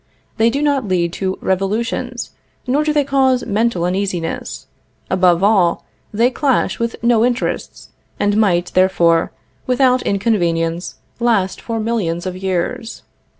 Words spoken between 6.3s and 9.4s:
clash with no interests, and might, therefore,